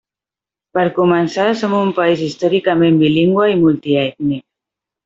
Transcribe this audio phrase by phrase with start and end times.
[0.77, 4.47] Per començar, som un país històricament bilingüe i multiètnic.